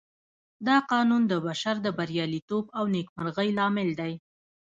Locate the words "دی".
3.99-4.13